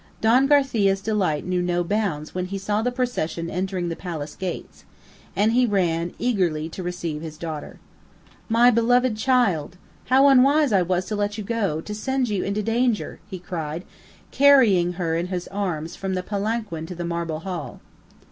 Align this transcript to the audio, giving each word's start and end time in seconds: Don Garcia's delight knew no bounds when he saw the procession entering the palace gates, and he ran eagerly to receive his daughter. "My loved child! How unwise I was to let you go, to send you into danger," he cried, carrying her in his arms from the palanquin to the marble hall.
Don 0.19 0.47
Garcia's 0.47 0.99
delight 0.99 1.45
knew 1.45 1.61
no 1.61 1.83
bounds 1.83 2.33
when 2.33 2.45
he 2.47 2.57
saw 2.57 2.81
the 2.81 2.91
procession 2.91 3.51
entering 3.51 3.87
the 3.89 3.95
palace 3.95 4.33
gates, 4.35 4.83
and 5.35 5.51
he 5.51 5.67
ran 5.67 6.15
eagerly 6.17 6.69
to 6.69 6.81
receive 6.81 7.21
his 7.21 7.37
daughter. 7.37 7.79
"My 8.49 8.71
loved 8.71 9.15
child! 9.15 9.77
How 10.05 10.27
unwise 10.27 10.73
I 10.73 10.81
was 10.81 11.05
to 11.05 11.15
let 11.15 11.37
you 11.37 11.43
go, 11.43 11.81
to 11.81 11.93
send 11.93 12.29
you 12.29 12.43
into 12.43 12.63
danger," 12.63 13.19
he 13.29 13.37
cried, 13.37 13.83
carrying 14.31 14.93
her 14.93 15.15
in 15.15 15.27
his 15.27 15.47
arms 15.49 15.95
from 15.95 16.15
the 16.15 16.23
palanquin 16.23 16.87
to 16.87 16.95
the 16.95 17.05
marble 17.05 17.41
hall. 17.41 17.79